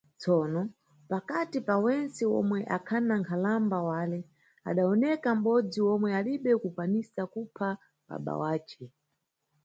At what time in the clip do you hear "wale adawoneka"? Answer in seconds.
3.89-5.29